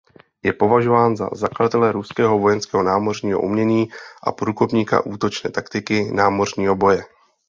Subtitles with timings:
[0.43, 3.89] Je považován za zakladatele ruského vojenského námořního umění
[4.23, 7.03] a průkopníka útočné taktiky námořního boje.